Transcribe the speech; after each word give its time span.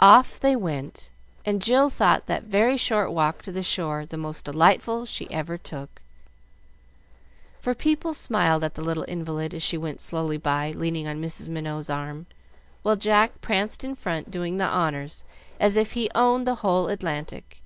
Off 0.00 0.38
they 0.38 0.54
went, 0.54 1.10
and 1.46 1.62
Jill 1.62 1.88
thought 1.88 2.26
that 2.26 2.42
very 2.42 2.76
short 2.76 3.10
walk 3.10 3.40
to 3.40 3.50
the 3.50 3.62
shore 3.62 4.04
the 4.04 4.18
most 4.18 4.44
delightful 4.44 5.06
she 5.06 5.26
ever 5.30 5.56
took; 5.56 6.02
for 7.62 7.74
people 7.74 8.12
smiled 8.12 8.62
at 8.62 8.74
the 8.74 8.82
little 8.84 9.06
invalid 9.08 9.54
as 9.54 9.62
she 9.62 9.78
went 9.78 10.02
slowly 10.02 10.36
by 10.36 10.72
leaning 10.72 11.06
on 11.06 11.18
Mrs. 11.18 11.48
Minot's 11.48 11.88
arm, 11.88 12.26
while 12.82 12.96
Jack 12.96 13.40
pranced 13.40 13.82
in 13.82 13.94
front, 13.94 14.30
doing 14.30 14.58
the 14.58 14.66
honors, 14.66 15.24
as 15.58 15.78
if 15.78 15.92
he 15.92 16.10
owned 16.14 16.46
the 16.46 16.56
whole 16.56 16.88
Atlantic. 16.88 17.62